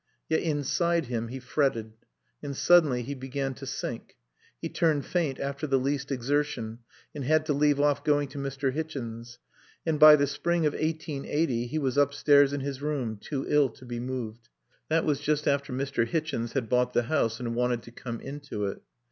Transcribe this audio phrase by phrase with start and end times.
[0.29, 1.93] Yet inside him he fretted.
[2.41, 4.15] And, suddenly, he began to sink.
[4.59, 6.79] He turned faint after the least exertion
[7.13, 8.73] and had to leave off going to Mr.
[8.73, 9.37] Hichens.
[9.85, 13.69] And by the spring of eighteen eighty he was upstairs in his room, too ill
[13.69, 14.49] to be moved.
[14.89, 16.07] That was just after Mr.
[16.07, 18.81] Hichens had bought the house and wanted to come into it.